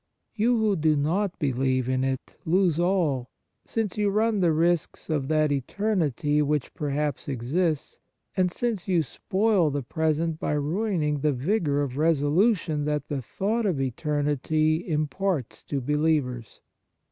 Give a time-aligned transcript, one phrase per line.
[0.33, 3.29] You who do not believe in it lose all,
[3.67, 7.99] since you run the risks of that eternity which perhaps exists,
[8.35, 13.67] and since you spoil the present by ruining the vigour of resolution that the thought
[13.67, 16.61] of eternity imparts to believers.